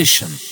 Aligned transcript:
Musician. 0.00 0.49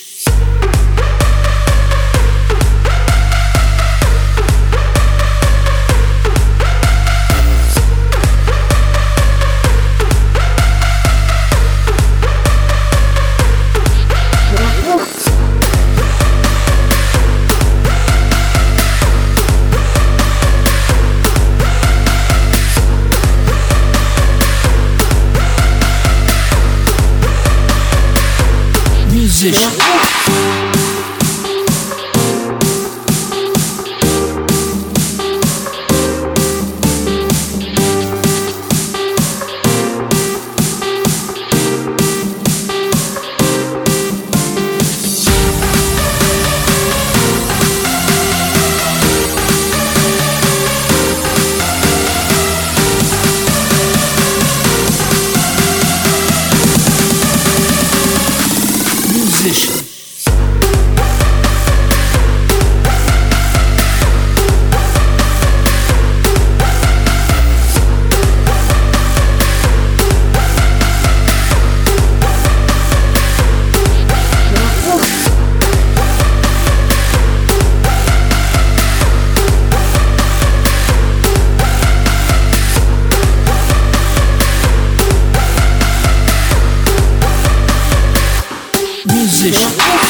Music. 89.12 90.07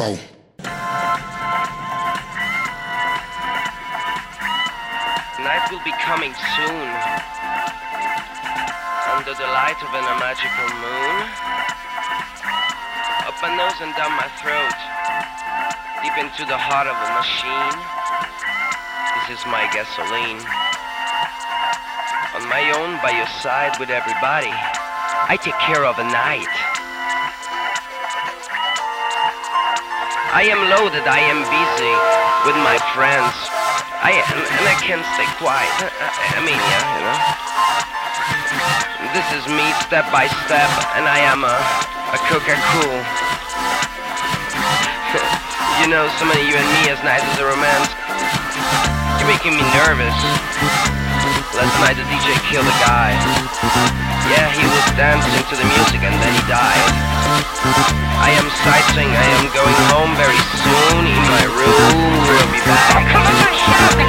Night 0.00 0.16
will 5.68 5.84
be 5.84 5.92
coming 6.00 6.32
soon. 6.56 6.88
Under 9.12 9.36
the 9.36 9.44
light 9.44 9.76
of 9.84 9.92
a 9.92 10.00
magical 10.16 10.72
moon. 10.80 11.16
Up 13.28 13.36
my 13.44 13.52
nose 13.52 13.76
and 13.84 13.92
down 13.94 14.16
my 14.16 14.24
throat. 14.40 14.72
Deep 16.00 16.16
into 16.16 16.48
the 16.48 16.56
heart 16.56 16.88
of 16.88 16.96
a 16.96 17.08
machine. 17.20 17.76
This 19.28 19.36
is 19.36 19.44
my 19.52 19.68
gasoline. 19.68 20.40
On 22.40 22.48
my 22.48 22.72
own, 22.72 22.96
by 23.04 23.10
your 23.10 23.28
side, 23.42 23.76
with 23.78 23.90
everybody. 23.90 24.48
I 24.48 25.36
take 25.36 25.58
care 25.58 25.84
of 25.84 25.98
a 25.98 26.04
night. 26.04 26.79
I 30.30 30.46
am 30.46 30.62
loaded, 30.70 31.10
I 31.10 31.18
am 31.26 31.42
busy 31.42 31.90
with 32.46 32.54
my 32.62 32.78
friends. 32.94 33.34
I 33.98 34.14
am, 34.14 34.38
and 34.38 34.62
I 34.62 34.78
can't 34.78 35.02
stay 35.18 35.26
quiet. 35.42 35.66
I, 35.66 36.38
mean, 36.46 36.54
yeah, 36.54 36.86
you 36.94 37.02
know. 37.02 37.18
This 39.10 39.26
is 39.34 39.50
me 39.50 39.66
step 39.82 40.06
by 40.14 40.30
step, 40.46 40.70
and 40.94 41.10
I 41.10 41.18
am 41.26 41.42
a, 41.42 41.58
a 42.14 42.18
Coca-Cool. 42.30 42.94
you 45.82 45.90
know, 45.90 46.06
so 46.22 46.24
many 46.30 46.46
you 46.46 46.54
and 46.54 46.70
me 46.78 46.94
as 46.94 47.02
nice 47.02 47.26
as 47.26 47.42
a 47.42 47.46
romance. 47.50 47.90
You're 49.18 49.34
making 49.34 49.58
me 49.58 49.66
nervous. 49.82 50.14
Last 51.58 51.74
night 51.82 51.98
the 51.98 52.06
DJ 52.06 52.38
killed 52.46 52.70
a 52.70 52.76
guy. 52.86 53.18
Yeah, 54.30 54.46
he 54.54 54.62
was 54.62 54.86
dancing 54.94 55.42
to 55.50 55.58
the 55.58 55.66
music 55.66 56.06
and 56.06 56.14
then 56.22 56.29
sightseeing. 58.70 59.10
I 59.10 59.26
am 59.38 59.46
going 59.50 59.78
home 59.90 60.14
very 60.14 60.38
soon 60.62 61.02
in 61.10 61.22
my 61.34 61.44
room. 61.58 62.22
We'll 62.26 62.52
be 62.54 62.60
back. 62.62 63.99